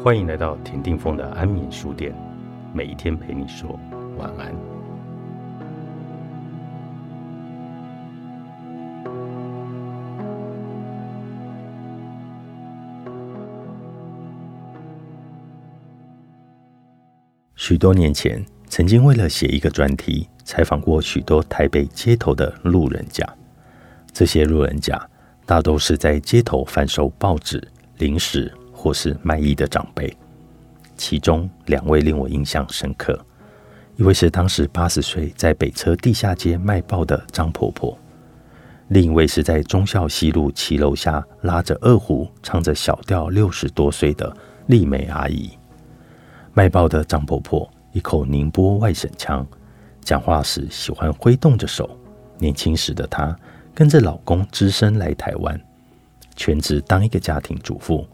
[0.00, 2.12] 欢迎来到田定峰的安眠书店，
[2.72, 3.78] 每一天陪你说
[4.18, 4.52] 晚安。
[17.54, 23.24] 许多年前，曾经为了写一个专题，采访过许多台北街头的路人甲。
[24.12, 25.08] 这些路人甲
[25.46, 27.62] 大都是在街头贩售报纸、
[27.98, 28.52] 零食。
[28.82, 30.12] 或是卖艺的长辈，
[30.96, 33.16] 其中两位令我印象深刻。
[33.94, 37.96] 一位是当时八十岁在北车地下街卖报的张婆婆，
[38.88, 45.52] 另一位是在忠孝西路骑楼下拉着二胡唱着小调六十多岁的丽美阿姨。
[46.52, 49.46] 卖报的张婆婆一口宁波外省腔，
[50.00, 51.88] 讲话时喜欢挥动着手。
[52.36, 53.38] 年轻时的她
[53.72, 55.60] 跟着老公只身来台湾，
[56.34, 58.04] 全职当一个家庭主妇。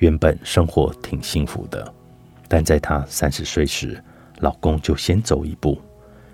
[0.00, 1.94] 原本生活挺幸福的，
[2.48, 4.02] 但在她三十岁时，
[4.38, 5.78] 老公就先走一步。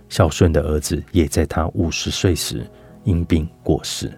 [0.08, 2.64] 孝顺的儿子也在她五十岁时
[3.02, 4.12] 因病过世。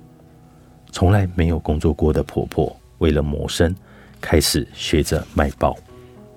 [0.93, 3.75] 从来没有工作过的婆婆，为了谋生，
[4.21, 5.75] 开始学着卖报，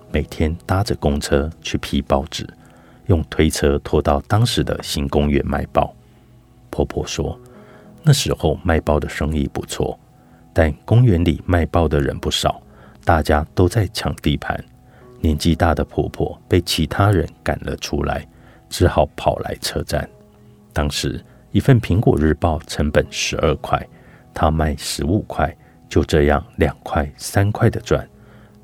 [0.09, 2.47] 每天搭着公车去批报纸，
[3.07, 5.93] 用推车拖到当时的新公园卖报。
[6.69, 7.37] 婆婆说，
[8.03, 9.99] 那时候卖报的生意不错，
[10.53, 12.61] 但公园里卖报的人不少。
[13.03, 14.63] 大家都在抢地盘，
[15.19, 18.27] 年纪大的婆婆被其他人赶了出来，
[18.69, 20.07] 只好跑来车站。
[20.71, 23.85] 当时一份《苹果日报》成本十二块，
[24.33, 25.53] 她卖十五块，
[25.89, 28.07] 就这样两块三块的赚，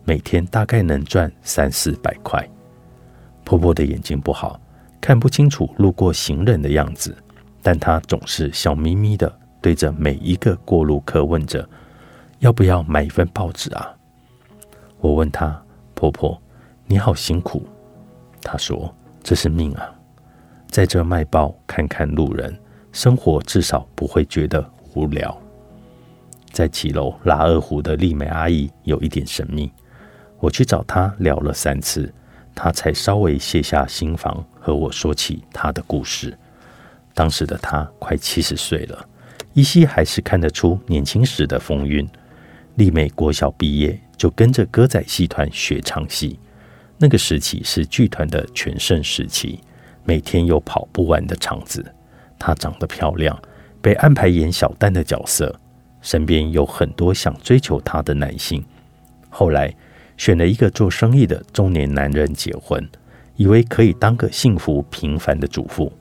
[0.06, 2.48] 每天大概能赚三四百块。
[3.44, 4.60] 婆婆的眼睛不好，
[5.02, 7.16] 看不清楚路过行人的样子，
[7.62, 11.68] 但她总是笑眯眯的对着每一个过路客问着
[12.40, 13.94] ：“要不要买一份报纸啊？”
[15.00, 15.62] 我问她
[15.94, 16.40] ：“婆婆，
[16.86, 17.66] 你好辛苦。”
[18.42, 18.94] 她说
[19.24, 19.94] ：“这是命啊，
[20.70, 22.58] 在这卖报看看路人，
[22.92, 24.64] 生活至少不会觉得
[24.94, 25.36] 无聊。”
[26.52, 29.72] 在骑楼拉二胡的丽美阿姨有一点神秘，
[30.40, 32.12] 我去找她聊了三次，
[32.56, 36.36] 她才稍微卸下心防和我说起她的故事。
[37.14, 39.08] 当时的她快七十岁了，
[39.54, 42.08] 依稀还是看得出年轻时的风韵。
[42.78, 44.00] 丽美国小毕业。
[44.18, 46.40] 就跟着歌仔戏团学唱戏，
[46.98, 49.60] 那个时期是剧团的全盛时期，
[50.04, 51.86] 每天有跑不完的场子。
[52.40, 53.40] 她长得漂亮，
[53.80, 55.56] 被安排演小旦的角色，
[56.02, 58.66] 身边有很多想追求她的男性。
[59.30, 59.72] 后来
[60.18, 62.84] 选了一个做生意的中年男人结婚，
[63.36, 65.94] 以为可以当个幸福平凡的主妇。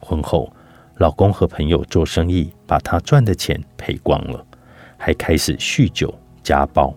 [0.00, 0.52] 婚后，
[0.96, 4.44] 老公和朋友做生意，把她赚的钱赔光了，
[4.96, 6.12] 还开始酗酒
[6.42, 6.94] 家暴。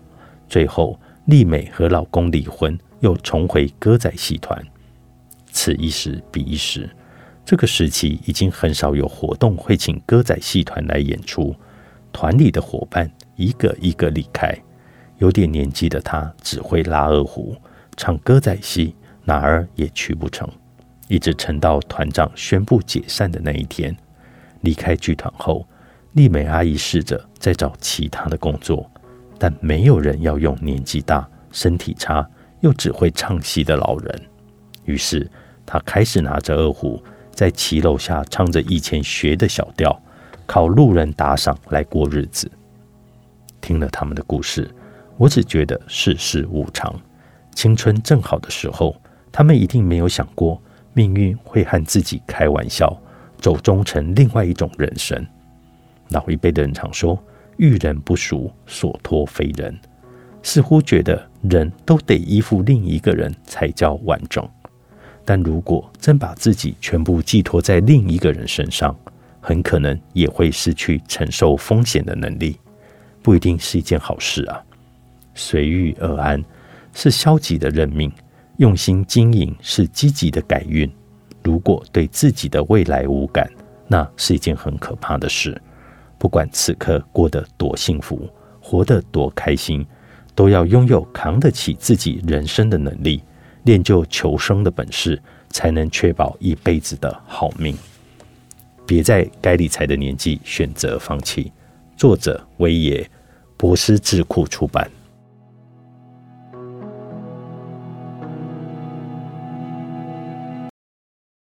[0.48, 4.62] 最后，丽美和老公离婚，又重回歌仔戏团。
[5.50, 6.88] 此一时彼一时，
[7.44, 11.54] 这个时期已经很少有活动会请歌仔戏团来演出。
[12.12, 14.54] 团里的伙伴一个一个离开，
[15.18, 17.54] 有点年纪的他只会拉二胡、
[17.96, 18.94] 唱歌仔戏，
[19.24, 20.48] 哪儿也去不成。
[21.08, 23.94] 一直撑到团长宣布解散的那一天，
[24.62, 25.66] 离开剧团后，
[26.12, 28.90] 丽美阿姨试着再找其他的工作。
[29.40, 32.28] 但没有人要用年纪大、身体差
[32.60, 34.22] 又只会唱戏的老人。
[34.84, 35.30] 于是，
[35.64, 39.96] 她开始拿着二胡，在骑楼下唱着以前学的小调，
[40.44, 42.50] 靠路人打赏来过日子。
[43.60, 44.68] 听了他们的故事，
[45.16, 46.92] 我只觉得世事无常。
[47.54, 50.60] 青春正好的时候，他们一定没有想过
[50.94, 52.92] 命运会和自己开玩笑，
[53.40, 55.24] 走中成另外一种人生。
[56.10, 57.18] 老一辈的人常说。
[57.58, 59.76] 遇人不淑，所托非人，
[60.44, 64.48] 似乎觉得人都得依附另一个人才叫完整。
[65.24, 68.96] 但如果真把自己全部寄托在另一个人身上，
[69.40, 72.56] 很可能也会失去承受风险的能力，
[73.24, 74.62] 不一定是一件好事啊。
[75.34, 76.40] 随遇而安
[76.94, 78.08] 是消极的认命，
[78.58, 80.88] 用心经营是积极的改运。
[81.42, 83.50] 如果对自己的未来无感，
[83.88, 85.60] 那是一件很可怕的事。
[86.18, 88.28] 不管此刻过得多幸福，
[88.60, 89.86] 活得多开心，
[90.34, 93.22] 都要拥有扛得起自己人生的能力，
[93.62, 95.20] 练就求生的本事，
[95.50, 97.76] 才能确保一辈子的好命。
[98.84, 101.52] 别在该理财的年纪选择放弃。
[101.96, 103.08] 作者：威爷，
[103.56, 104.90] 博思智库出版。